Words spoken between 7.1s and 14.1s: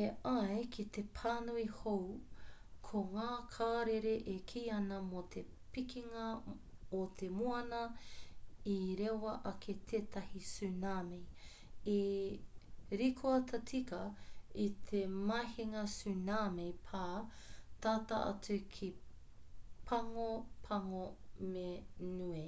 te moana i rewa ake tētahi tsunami i rikoata tika